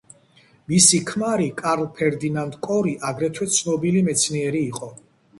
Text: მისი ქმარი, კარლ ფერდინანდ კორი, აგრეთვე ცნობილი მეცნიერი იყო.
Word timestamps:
მისი 0.71 0.99
ქმარი, 1.09 1.49
კარლ 1.59 1.83
ფერდინანდ 1.99 2.57
კორი, 2.67 2.93
აგრეთვე 3.09 3.47
ცნობილი 3.57 4.01
მეცნიერი 4.07 4.63
იყო. 4.71 4.91